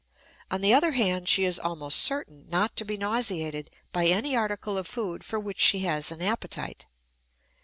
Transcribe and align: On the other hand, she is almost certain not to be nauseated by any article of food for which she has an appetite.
On 0.49 0.61
the 0.61 0.73
other 0.73 0.93
hand, 0.93 1.29
she 1.29 1.43
is 1.43 1.59
almost 1.59 1.99
certain 1.99 2.49
not 2.49 2.75
to 2.77 2.83
be 2.83 2.97
nauseated 2.97 3.69
by 3.91 4.07
any 4.07 4.35
article 4.35 4.75
of 4.75 4.87
food 4.87 5.23
for 5.23 5.39
which 5.39 5.59
she 5.59 5.81
has 5.81 6.09
an 6.11 6.23
appetite. 6.23 6.87